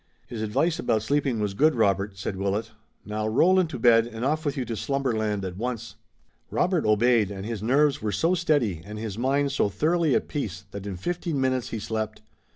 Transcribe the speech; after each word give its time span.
"His 0.25 0.41
advice 0.41 0.79
about 0.79 1.03
sleeping 1.03 1.39
was 1.39 1.53
good, 1.53 1.75
Robert," 1.75 2.17
said 2.17 2.35
Willet. 2.35 2.71
"Now 3.05 3.27
roll 3.27 3.59
into 3.59 3.77
bed 3.77 4.07
and 4.07 4.25
off 4.25 4.45
with 4.45 4.57
you 4.57 4.65
to 4.65 4.75
slumberland 4.75 5.45
at 5.45 5.57
once." 5.57 5.93
Robert 6.49 6.85
obeyed 6.87 7.29
and 7.29 7.45
his 7.45 7.61
nerves 7.61 8.01
were 8.01 8.11
so 8.11 8.33
steady 8.33 8.81
and 8.83 8.97
his 8.97 9.19
mind 9.19 9.51
so 9.51 9.69
thoroughly 9.69 10.15
at 10.15 10.27
peace 10.27 10.65
that 10.71 10.87
in 10.87 10.95
fifteen 10.97 11.39
minutes 11.39 11.69
he 11.69 11.77
slept. 11.77 12.23